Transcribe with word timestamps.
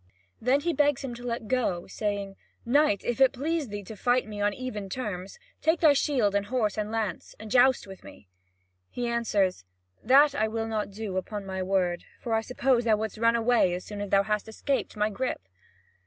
Then 0.41 0.61
he 0.61 0.73
begs 0.73 1.03
him 1.03 1.13
to 1.13 1.23
let 1.23 1.47
go, 1.47 1.85
saying: 1.85 2.35
"Knight, 2.65 3.03
if 3.03 3.21
it 3.21 3.33
please 3.33 3.67
thee 3.67 3.83
to 3.83 3.95
fight 3.95 4.25
me 4.27 4.41
on 4.41 4.51
even 4.51 4.89
terms, 4.89 5.37
take 5.61 5.81
thy 5.81 5.93
shield 5.93 6.33
and 6.33 6.47
horse 6.47 6.75
and 6.75 6.91
lance, 6.91 7.35
and 7.39 7.51
joust 7.51 7.85
with 7.85 8.03
me." 8.03 8.27
He 8.89 9.05
answers: 9.07 9.63
"That 10.03 10.33
will 10.49 10.65
I 10.65 10.69
not 10.69 10.89
do, 10.89 11.17
upon 11.17 11.45
my 11.45 11.61
word; 11.61 12.03
for 12.19 12.33
I 12.33 12.41
suppose 12.41 12.83
thou 12.85 12.97
wouldst 12.97 13.19
run 13.19 13.35
away 13.35 13.75
as 13.75 13.85
soon 13.85 14.01
as 14.01 14.09
thou 14.09 14.23
hadst 14.23 14.47
escaped 14.47 14.97
my 14.97 15.11
grip." 15.11 15.41